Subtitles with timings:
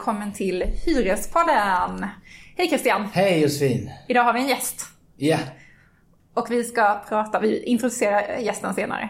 [0.00, 2.06] välkommen till Hyrespodden!
[2.56, 3.08] Hej Christian!
[3.12, 3.90] Hej Josefin!
[4.08, 4.86] Idag har vi en gäst.
[5.16, 5.38] Ja.
[6.34, 9.08] Och vi ska prata, vi introducerar gästen senare.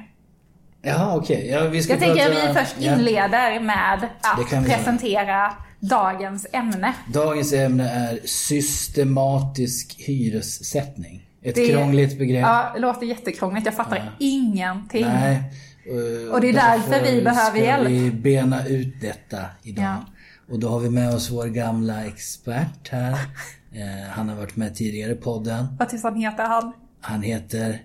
[0.83, 1.49] Jaha, okej.
[1.51, 2.95] Ja, vi ska Jag tänker att vi först ja.
[2.95, 6.95] inleder med att presentera dagens ämne.
[7.13, 11.27] Dagens ämne är systematisk hyressättning.
[11.43, 12.43] Ett Det- krångligt begrepp.
[12.43, 15.07] Ja, det låter jättekrångligt, jag fattar ingenting.
[15.07, 15.43] Nej.
[16.33, 17.89] Och det är därför vi behöver hjälp.
[17.89, 19.85] vi bena ut detta idag.
[19.85, 19.97] Ja.
[20.51, 23.13] Och då har vi med oss vår gamla expert här.
[23.73, 25.67] Eh, han har varit med tidigare i podden.
[25.79, 26.73] Vad tusan heter han?
[27.01, 27.83] Han heter...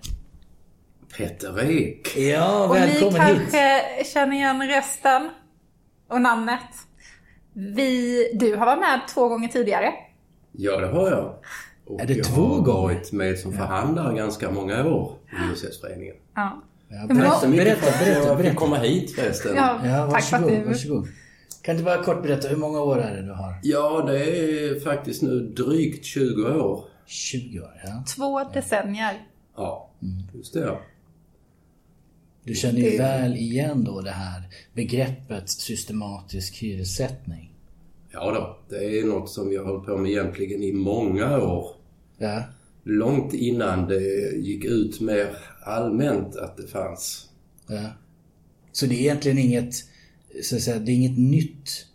[1.16, 2.16] Peter Ek.
[2.16, 3.36] Ja, Och ni välkommen hit!
[3.38, 5.30] kanske känner igen rösten
[6.08, 6.60] och namnet.
[7.52, 9.92] Vi, du har varit med två gånger tidigare.
[10.52, 11.34] Ja, det har jag.
[11.86, 12.82] Och Är det jag två har gånger?
[12.82, 16.14] varit med som förhandlare ganska många år i Hyresgästföreningen.
[16.34, 16.62] Ja.
[16.88, 18.56] Ja, berätta, vad- Så mycket berätta, för att berätta, jag fick berätta.
[18.56, 19.52] komma hit förresten.
[19.56, 20.68] Ja, Ja, tack för att varsågod, du...
[20.68, 21.08] varsågod.
[21.66, 23.54] Kan du bara kort berätta, hur många år är det du har?
[23.62, 26.84] Ja, det är faktiskt nu drygt 20 år.
[27.06, 28.04] 20 år, ja.
[28.16, 29.26] Två decennier.
[29.56, 29.90] Ja,
[30.34, 30.78] just det.
[32.44, 34.42] Du känner ju Det- väl igen då det här
[34.74, 37.52] begreppet systematisk hyressättning.
[38.12, 41.66] Ja då, det är något som vi har hållit på med egentligen i många år.
[42.18, 42.42] Ja.
[42.84, 44.00] Långt innan det
[44.36, 45.28] gick ut mer
[45.64, 47.28] allmänt att det fanns.
[47.68, 47.82] ja.
[48.72, 49.74] Så det är egentligen inget,
[50.42, 51.86] så att säga, det är inget nytt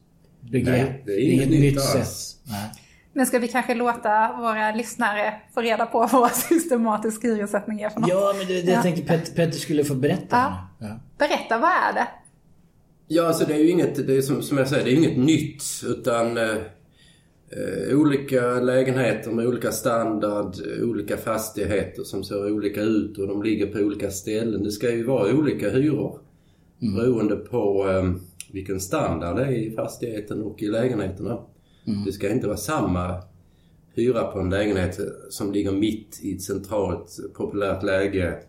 [0.51, 0.89] begrepp.
[0.89, 2.37] Nej, det är inget nytt alls.
[2.47, 2.71] Nej.
[3.13, 7.99] Men ska vi kanske låta våra lyssnare få reda på vad systematisk hyressättning är för
[7.99, 8.09] något?
[8.09, 8.73] Ja, men det, det Ja.
[8.73, 10.25] jag tänker Petter, Petter skulle få berätta.
[10.31, 10.69] Ja.
[10.79, 10.99] Ja.
[11.17, 12.07] Berätta, vad är det?
[13.07, 15.17] Ja, alltså det är ju inget, det är som, som jag säger, det är inget
[15.17, 16.55] nytt utan eh,
[17.93, 23.79] olika lägenheter med olika standard, olika fastigheter som ser olika ut och de ligger på
[23.79, 24.63] olika ställen.
[24.63, 26.19] Det ska ju vara olika hyror
[26.79, 28.11] beroende på eh,
[28.51, 31.39] vilken standard det är i fastigheten och i lägenheterna.
[32.05, 33.23] Det ska inte vara samma
[33.93, 38.39] hyra på en lägenhet som ligger mitt i ett centralt populärt läge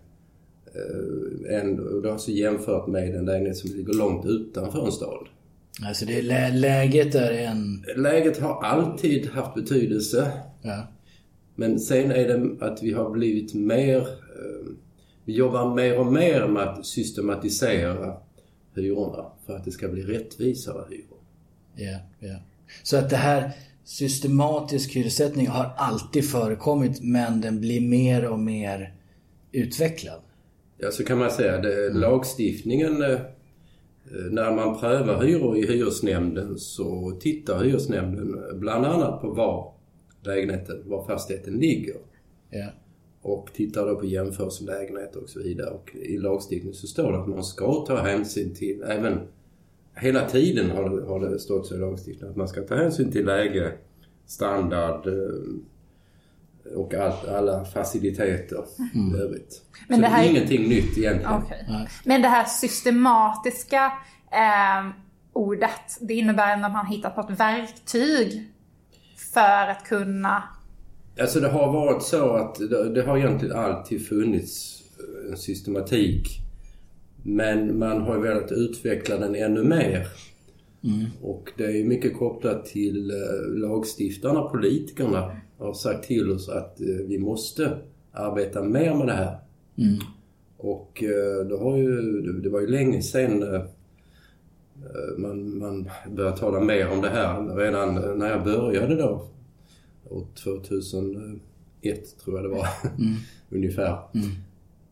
[0.74, 5.26] eh, än, och då alltså jämfört med en lägenhet som ligger långt utanför en stad.
[5.86, 7.84] Alltså det är lä läget är en...
[7.96, 10.86] Läget har alltid haft betydelse Ja.
[11.54, 13.98] men sen är det att vi har blivit mer...
[13.98, 14.72] Eh,
[15.24, 18.16] vi jobbar mer och mer med att systematisera
[18.74, 21.18] hyrorna för att det ska bli rättvisare hyror.
[21.76, 22.36] Ja, ja.
[22.82, 23.50] Så att det här
[23.84, 28.94] systematisk hyressättning har alltid förekommit men den blir mer och mer
[29.52, 30.20] utvecklad.
[30.78, 31.58] Ja, så kan man säga.
[31.58, 33.18] Det, lagstiftningen, eh,
[34.30, 39.72] när man prövar hyror i hyresnämnden så tittar hyresnämnden bland annat på var
[40.22, 41.96] lägenheten, var fastigheten ligger.
[42.50, 42.66] Ja.
[43.22, 45.70] Och tittar då på jämförelselägenheter och så vidare.
[45.70, 49.20] Och i lagstiftningen så står det att man ska ta hänsyn till, även
[49.94, 53.12] hela tiden har det, har det stått så i lagstiftningen, att man ska ta hänsyn
[53.12, 53.72] till läge,
[54.26, 59.62] standard eh, och allt, alla faciliteter i övrigt.
[59.88, 61.42] Men så det det, här- är ingenting nytt egentligen.
[61.68, 61.88] Nej.
[62.04, 63.92] Men det här systematiska
[64.32, 64.90] eh,
[65.32, 68.48] ordet, det innebär att man har hittat på ett verktyg
[69.34, 70.42] för att kunna...
[71.20, 76.38] Alltså det har varit så att det, det har egentligen alltid funnits eh, en systematik.
[77.22, 80.08] Men man har ju velat utveckla den ännu mer.
[81.20, 86.86] Och det är mycket kopplat till eh, lagstiftarna, politikerna har sagt till oss att eh,
[86.86, 87.78] vi måste
[88.12, 89.36] arbeta mer med det här.
[90.56, 93.64] Och eh, det, har ju, det, var ju länge sedan
[95.18, 97.56] man, man började tala mer om det här.
[97.56, 99.26] Redan när jag började då,
[100.12, 101.40] år 2001
[102.24, 102.68] tror jag det var,
[103.50, 103.98] ungefär.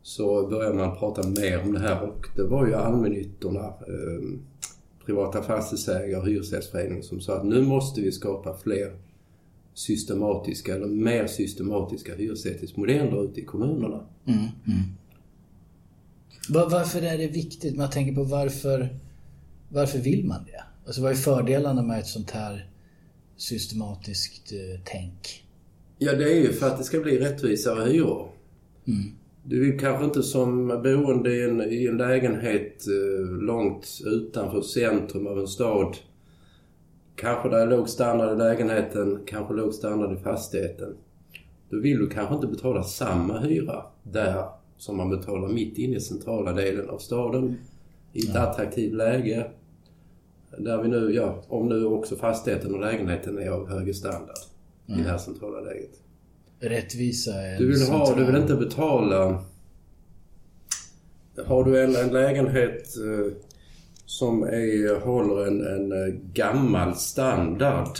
[0.03, 4.39] Så började man prata mer om det här och det var ju allmännyttorna, eh,
[5.07, 8.93] privata fastighetsägare och hyresgästföreningen som sa att nu måste vi skapa fler
[9.75, 14.01] systematiska eller mer systematiska hyressättningsmodeller ute i kommunerna.
[16.51, 17.77] Va- Varför är det viktigt?
[17.77, 18.89] Man tänker på varför,
[19.69, 20.63] varför vill man det?
[20.87, 22.67] Alltså vad är fördelarna med ett sånt här
[23.41, 25.45] systematiskt eh, tänk?
[25.99, 28.29] Ja, det är ju för att det ska bli rättvisare hyror.
[29.43, 35.27] Du vill kanske inte som boende i en, i en lägenhet eh, långt utanför centrum
[35.27, 35.97] av en stad.
[37.17, 40.97] Kanske det är låg standard i lägenheten, kanske låg standard i fastigheten.
[41.71, 44.45] Då vill du kanske inte betala samma hyra där
[44.79, 47.57] som man betalar mitt inne i centrala delen av staden.
[48.13, 49.51] I ett attraktivt läge.
[50.59, 54.37] Där vi nu, ja, om nu också fastigheten och lägenheten är av högre standard
[54.87, 55.91] i det här centrala läget.
[56.61, 59.45] Rättvisa är Du vill ha, central- du vill inte betala...
[61.47, 63.33] Har du en, en lägenhet eh,
[64.07, 67.99] som är, håller en, en eh, gammal standard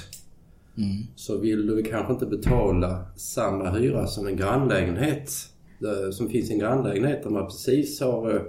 [1.17, 5.31] så vill du kanske inte betala samma hyra som en grannlägenhet
[5.83, 8.43] eh, som finns i en grannlägenhet där man precis har eh,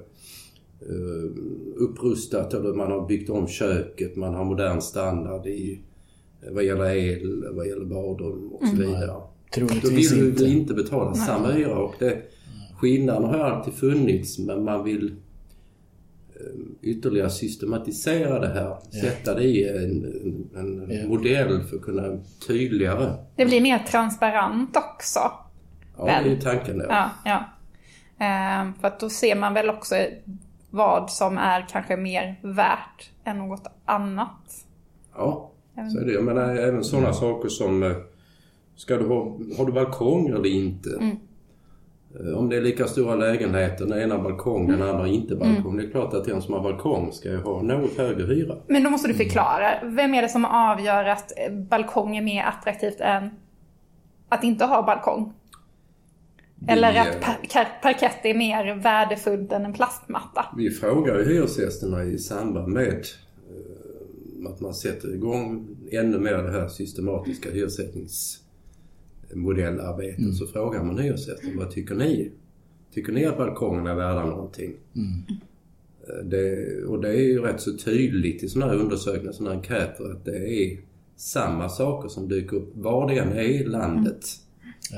[1.77, 5.81] upprustat eller man har byggt om köket, man har modern standard i
[6.41, 9.05] eh, vad gäller el, vad gäller badrum och så vidare.
[9.07, 10.43] Då Troligtvis vill inte.
[10.43, 12.21] du inte betala samma hyra och det,
[12.77, 15.15] skillnaden har alltid funnits men man vill
[16.35, 18.77] eh, ytterligare systematisera det här.
[19.01, 20.05] Sätta det i en,
[20.55, 21.07] en, Ja.
[21.07, 22.17] modell för att kunna
[22.47, 23.13] tydligare.
[23.35, 25.19] Det blir mer transparent också.
[25.97, 26.85] Ja, det är tanken då.
[26.89, 27.45] Ja, ja.
[28.25, 29.95] Ehm, för att då ser man väl också
[30.71, 34.65] vad som är kanske mer värt än något annat.
[35.15, 35.49] Ja,
[35.93, 36.11] så är det.
[36.13, 37.91] Jag menar även sådana saker som eh,
[38.75, 40.89] Ska du ha, har du balkong eller inte?
[42.19, 45.77] Eh, Om det är lika stora lägenheter, den ena balkong, den andra inte balkong.
[45.77, 48.55] Det är klart att den som har balkong ska ju ha något högre hyra.
[48.67, 49.71] Men då måste du förklara.
[49.83, 51.31] Vem är det som avgör att
[51.69, 53.29] balkong är mer attraktivt än
[54.29, 55.33] att inte ha balkong?
[56.67, 60.45] Eller att par- parkett är mer värdefullt än en plastmatta?
[60.57, 63.05] Vi frågar ju hyresgästerna i samband med
[63.49, 70.35] eh, att man sätter igång ännu mer det här systematiska hyressättningsmodellarbetet.
[70.35, 72.31] Så frågar man hyresgästerna, vad tycker ni?
[72.93, 74.73] Tycker ni att balkongerna är värda någonting?
[76.07, 79.61] Eh, Det, och det är ju rätt så tydligt i sådana här undersökningar, sådana här
[79.61, 80.77] enkäter att det är
[81.15, 84.25] samma saker som dyker upp var det än är i landet.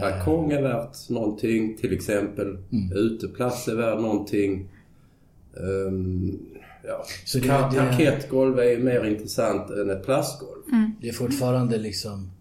[0.02, 2.58] Balkong är värt någonting till exempel.
[2.96, 4.70] Uteplats är värd någonting.
[5.58, 6.40] Ehm,
[6.84, 7.06] ja.
[7.26, 10.62] Så det- det- Parkettgolv är mer intressant än ett plastgolv.
[11.02, 12.32] Det är fortfarande liksom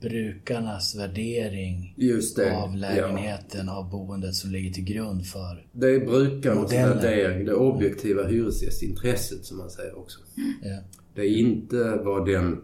[0.00, 2.56] brukarnas värdering Just det.
[2.56, 2.76] av Ja.
[2.76, 5.66] lägenheten, av boendet som ligger till grund för...
[5.72, 6.96] Det är brukarnas Modellen.
[6.96, 10.18] värdering, det objektiva hyresgästintresset som man säger också.
[10.62, 10.78] Ja.
[11.14, 12.60] Det är inte vad den...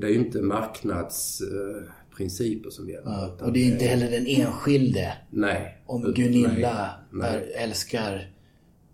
[0.00, 0.42] Det är inte
[2.16, 3.10] marknadsprinciper som gäller.
[3.10, 5.12] Ja, och det är inte heller den enskilde.
[5.30, 5.82] Nej.
[5.86, 7.52] Om Gunilla nej, nej.
[7.56, 8.30] älskar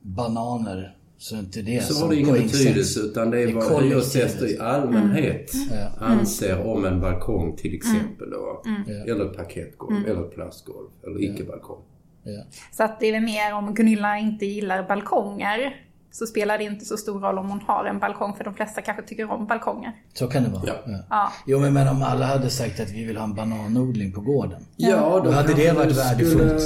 [0.02, 3.54] bananer så är inte det Så har det ingen betydelse utan det är Det är
[3.54, 6.06] vad hyresgäster i allmänhet Ja.
[6.06, 8.62] anser om en balkong till exempel då.
[8.64, 9.12] Ja.
[9.12, 11.82] Eller ett parkettgolv, eller ett plastgolv, eller icke-balkong.
[12.24, 12.42] Ja.
[12.72, 16.96] Så att det är mer om Gunilla inte gillar balkonger så spelar det inte så
[16.96, 19.92] stor roll om hon har en balkong för de flesta kanske tycker om balkonger.
[20.14, 20.62] Så kan det vara.
[20.66, 20.74] Ja.
[20.86, 20.98] Ja.
[21.10, 21.32] Ja.
[21.46, 24.60] Jo men, men om alla hade sagt att vi vill ha en bananodling på gården.
[24.76, 26.62] Ja, Då hade kanske det varit värdefullt.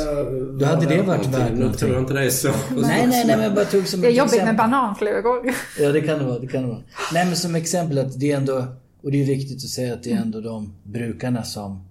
[0.60, 2.48] Då hade det varit värt Nu tror jag inte det är så.
[2.48, 4.56] Nej, nej, nej men jag bara tog som Det är jobbigt med exempel.
[4.56, 5.54] bananflugor.
[5.80, 6.82] Ja det kan det vara, det kan det vara.
[7.12, 8.64] Nej men som exempel att det är ändå,
[9.02, 11.84] och det är viktigt att säga att det är ändå de brukarna som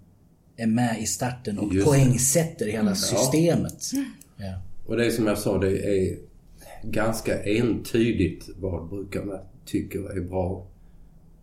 [0.58, 1.92] är med i starten och Just det.
[1.92, 3.92] poängsätter hela systemet.
[4.38, 4.54] Ja.
[4.88, 6.16] Och det är som jag sa, det är
[6.92, 10.68] ganska entydigt vad brukarna tycker är bra.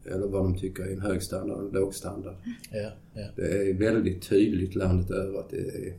[0.06, 2.34] Eller vad de tycker är en hög standard och en låg standard.
[2.70, 3.26] Ja, ja.
[3.36, 5.94] Det är väldigt tydligt landet över att det är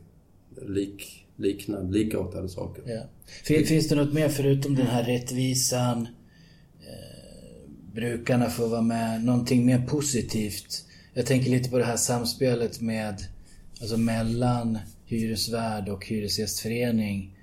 [0.68, 2.82] lik, liknande, likartade saker.
[2.86, 3.02] Ja.
[3.44, 6.00] Fin- Finns det något mer förutom den här rättvisan?
[6.80, 9.24] Eh, brukarna får vara med.
[9.24, 10.84] Någonting mer positivt?
[11.14, 13.14] Jag tänker lite på det här samspelet med,
[13.80, 17.33] alltså mellan hyresvärd och hyresgästförening.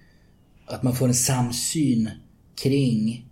[0.72, 2.10] Att man får en samsyn
[2.56, 3.28] kring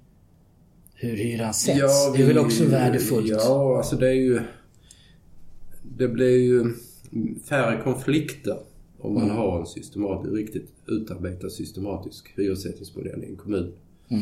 [0.95, 2.13] hur hyran sätts.
[2.13, 3.29] det är väl också värdefullt?
[3.29, 4.39] Ja, alltså det är ju...
[5.97, 6.73] Det blir ju
[7.49, 8.57] färre konflikter
[8.99, 9.27] om Mm.
[9.27, 13.73] man har en systematisk, riktigt utarbetad systematisk hyressättningsmodell i en kommun.
[14.09, 14.21] Mm.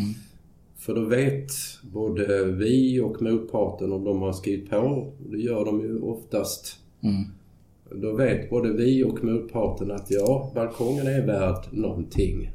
[0.78, 1.50] För då vet
[1.82, 6.80] både vi och motparten om de har skrivit på, det gör de ju oftast.
[7.02, 7.24] Mm.
[7.91, 12.51] Då vet både vi och motparten att ja, balkongen är värd någonting.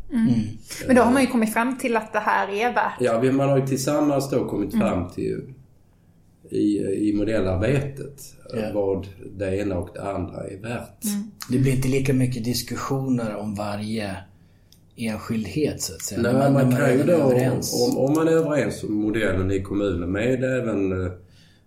[0.86, 2.92] Men då har man ju kommit fram till att det här är värt.
[3.00, 5.40] Ja, vi- man har ju tillsammans då kommit fram till
[6.50, 8.22] i, i modellarbetet
[8.54, 8.70] Ja.
[8.74, 9.06] vad
[9.38, 11.02] det ena och det andra är värt.
[11.50, 14.16] Det blir inte lika mycket diskussioner om varje
[14.96, 16.22] enskildhet så att säga.
[16.22, 17.88] Nej, man, man kan ju då, överens.
[17.90, 21.12] om, om man är överens om modellen i kommunen med även, eh,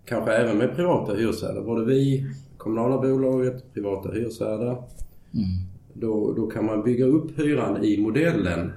[0.06, 2.26] kanske även med privata hyresvärdar, både vi,
[2.66, 4.72] kommunala bolaget, privata hyresvärdar.
[5.34, 5.48] Mm.
[5.94, 8.72] Då, då kan man bygga upp hyran i modellen.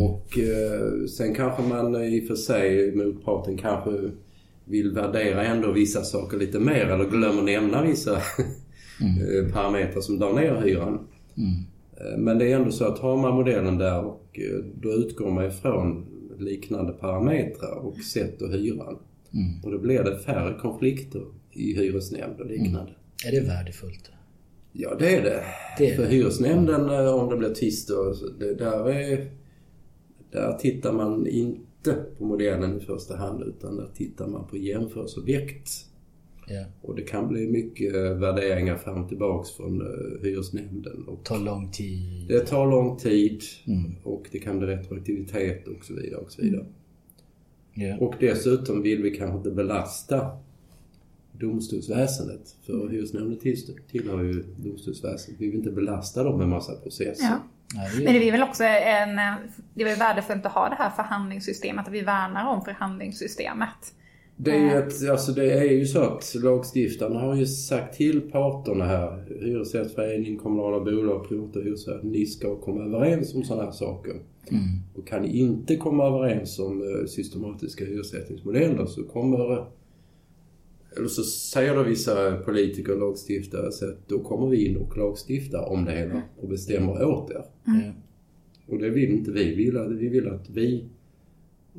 [0.00, 3.90] Och eh, sen kanske man i och för sig, motparten kanske
[4.64, 8.12] vill värdera ändå vissa saker lite mer eller glömmer nämna vissa
[9.00, 10.98] eh, parametrar som drar ner hyran.
[11.96, 15.30] Eh, Men det är ändå så att har man modellen där och eh, då utgår
[15.30, 16.06] man ifrån
[16.38, 18.98] liknande parametrar och sätter hyran.
[19.64, 21.22] Och då blir det färre konflikter
[21.54, 22.92] i hyresnämnd och liknande.
[23.26, 24.10] Är det värdefullt?
[24.72, 25.42] Ja, det är det.
[25.78, 26.08] Det är För det.
[26.08, 27.94] hyresnämnden, eh, om det blir tvister,
[28.58, 29.30] där är...
[30.30, 35.70] Där tittar man inte på modellen i första hand utan där tittar man på jämförelseobjekt.
[36.48, 36.64] Ja.
[36.82, 41.04] Och det kan bli mycket eh, värderingar fram och tillbaks från eh, hyresnämnden.
[41.08, 42.28] Och Tar lång tid.
[42.28, 43.94] det tar lång tid Mm.
[44.02, 46.20] och det kan bli retroaktivitet och så vidare.
[46.20, 46.66] Och så vidare.
[47.74, 47.96] Ja.
[48.00, 50.38] Och dessutom vill vi kanske inte belasta
[51.40, 52.56] domstolsväsendet.
[52.66, 55.40] För hyresnämnden till- tillhör ju domstolsväsendet.
[55.40, 57.24] Vi vill inte belasta dem med massa processer.
[57.24, 57.40] Ja.
[58.04, 59.16] Men det är väl också en,
[59.74, 63.94] det är värdefullt att ha det här förhandlingssystemet, att vi värnar om förhandlingssystemet.
[64.36, 68.20] Det är, ju ett, alltså det är ju så att lagstiftarna har ju sagt till
[68.20, 74.10] parterna här, hyresgästförening, kommunala bolag, privata hyresvärdar, ni ska komma överens om sådana här saker.
[74.50, 74.62] Mm.
[74.94, 79.66] Och kan ni inte komma överens om eh, systematiska hyressättningsmodeller så kommer
[80.96, 84.96] eller så säger då vissa politiker och lagstiftare så att då kommer vi in och
[84.96, 87.44] lagstiftar om det hela och bestämmer åt er.
[87.64, 87.92] Ja.
[88.66, 89.54] Och det vill inte vi.
[89.54, 90.84] Vi vill vi vill att vi,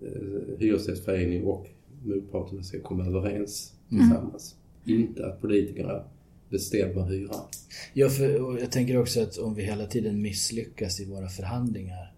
[0.01, 1.67] eh, hyresgästförening och
[2.03, 4.55] motparterna ska komma överens tillsammans.
[4.85, 6.03] Inte att politikerna
[6.49, 7.45] bestämmer hyran.
[7.93, 12.13] Ja, för, och jag tänker också att om vi hela tiden misslyckas i våra förhandlingar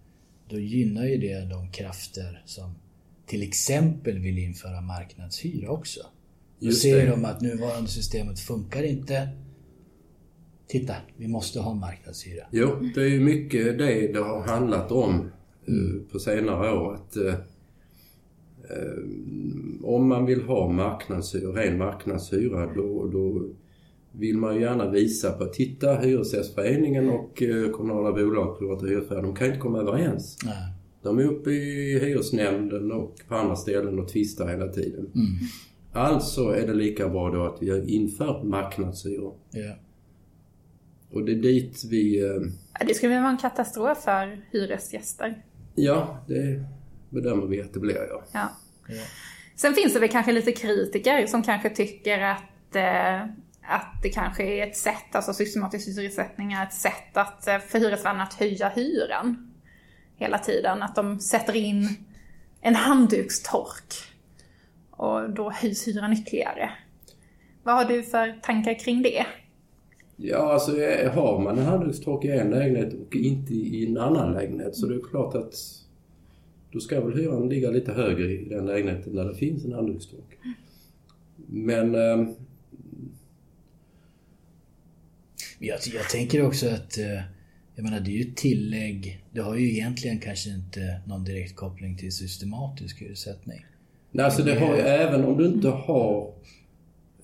[0.49, 2.75] då gynnar ju det de krafter som
[3.25, 5.99] till exempel vill införa marknadshyra också.
[6.59, 7.11] Då Just ser det.
[7.11, 9.29] de att nuvarande systemet funkar inte.
[10.67, 12.43] Titta, vi måste ha marknadshyra.
[12.51, 15.15] Jo, det är mycket det det har handlat om
[15.65, 16.93] eh, på senare år.
[16.93, 17.33] Att eh,
[18.69, 19.03] eh,
[19.83, 23.49] om man vill ha marknadshyra, ren marknadshyra då, då
[24.11, 29.35] vill man ju gärna visa på, titta Hyresgästföreningen och eh, kommunala bolag, privata hyresvärdar, de
[29.35, 30.37] kan inte komma överens.
[30.45, 30.73] Nej.
[31.03, 35.11] De är uppe i hyresnämnden och på andra ställen och tvistar hela tiden.
[35.93, 39.35] Alltså är det lika bra då att vi inför marknadshyror.
[39.51, 39.75] Ja.
[41.11, 42.25] Och det är dit vi...
[42.25, 45.43] eh, Det skulle vara en katastrof för hyresgäster.
[45.75, 46.63] Ja, det
[47.09, 48.23] bedömer vi att det blir ja.
[48.31, 48.49] Ja.
[48.87, 49.03] Ja.
[49.55, 53.21] Sen finns det väl kanske lite kritiker som kanske tycker att, eh,
[53.61, 57.79] att det kanske är ett sätt, alltså systematisk hyressättning är ett sätt att, eh, för
[57.79, 59.53] hyresvärden att höja hyran
[60.15, 60.83] hela tiden.
[60.83, 61.89] Att de sätter in
[62.61, 63.93] en handdukstork
[64.97, 66.69] och då höjs hyran ytterligare.
[67.63, 69.25] Vad har du för tankar kring det?
[70.15, 74.33] Ja, alltså eh, har man en handdukstork i en lägenhet och inte i en annan
[74.33, 75.53] lägenhet så det är klart att
[76.71, 80.37] då ska väl hyran ligga lite högre i den lägenheten där det finns en handdukstork.
[81.47, 82.29] Men eh,
[85.59, 87.21] Jag, jag tänker också att eh,
[87.75, 89.25] jag menar det är ju ett tillägg.
[89.31, 93.65] Det har ju egentligen kanske inte någon direkt koppling till systematisk hyressättning.
[94.17, 96.33] Nej, alltså det har ju, även om du inte har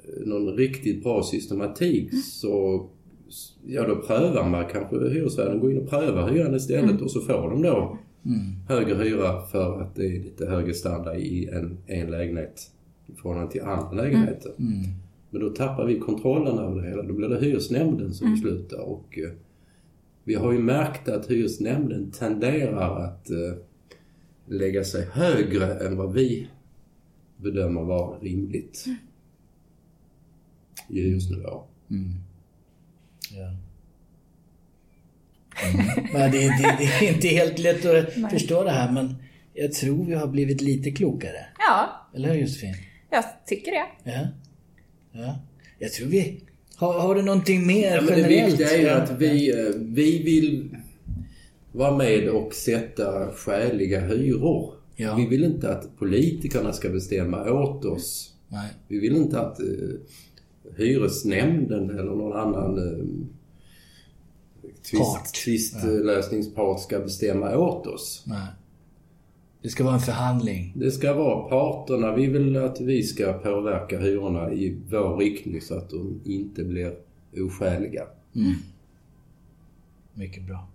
[0.03, 2.85] eh, någon riktigt bra systematik så
[3.65, 7.49] ja, då prövar man kanske hyresvärden går in och prövar hyran istället och så får
[7.49, 7.97] de då
[8.67, 12.71] högre hyra för att det är lite högre standard i en, en lägenhet
[13.07, 14.51] i förhållande till andra lägenheter.
[15.29, 17.03] Men då tappar vi kontrollen över det hela.
[17.03, 19.31] Då blir det hyresnämnden som beslutar och eh,
[20.23, 23.53] vi har ju märkt att hyresnämnden tenderar att eh,
[24.45, 26.47] lägga sig högre än vad vi
[27.37, 28.85] bedömer vara rimligt
[30.89, 31.43] i hyresnivå.
[31.49, 31.65] Ja.
[31.89, 32.13] Mm.
[36.13, 39.15] Men det, det, det är inte helt lätt att förstå det här men
[39.53, 41.45] jag tror vi har blivit lite klokare.
[41.59, 42.75] Ja, Eller hur Josefin?
[43.09, 44.11] jag tycker det.
[44.11, 44.27] Ja.
[45.11, 45.39] ja.
[45.79, 46.41] Jag tror vi...
[46.75, 48.51] Har, har du någonting mer Ja, men det generellt?
[48.51, 50.77] viktiga är ju att vi, eh, vi vill
[51.71, 54.73] vara med och sätta skäliga hyror.
[54.95, 55.15] Ja.
[55.15, 58.33] Vi vill inte att politikerna ska bestämma åt oss.
[58.47, 58.69] Nej.
[58.87, 59.65] Vi vill inte att eh,
[60.77, 63.05] hyresnämnden eller någon annan eh,
[64.99, 65.33] Part.
[65.33, 68.23] tvist, tvistlösningspart ska bestämma åt oss.
[68.27, 68.47] Nej.
[69.61, 70.73] Det ska vara en förhandling.
[70.75, 72.15] Det ska vara parterna.
[72.15, 76.95] Vi vill att vi ska påverka hyrorna i vår riktning så att de inte blir
[77.37, 78.03] oskäliga.
[80.13, 80.67] Mycket bra.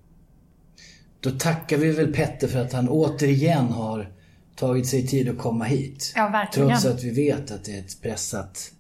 [1.21, 4.13] Då tackar vi väl Petter för att han återigen har
[4.57, 6.13] tagit sig tid att komma hit.
[6.17, 6.69] Ja, verkligen.
[6.69, 8.73] Trots att vi vet att det är ett pressat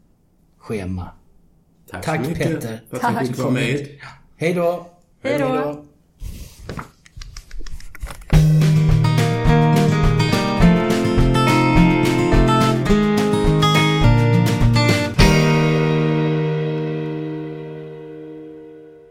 [0.59, 1.09] schema.
[1.90, 2.80] Tack, Tack, så mycket Petter.
[2.90, 3.26] för att Tack.
[3.26, 3.88] fick vara med.
[4.37, 4.87] Hej då!
[5.23, 5.85] Hej då.